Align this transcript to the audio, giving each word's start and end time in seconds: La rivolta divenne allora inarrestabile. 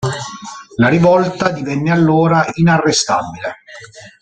La 0.77 0.87
rivolta 0.89 1.49
divenne 1.51 1.91
allora 1.91 2.43
inarrestabile. 2.55 3.57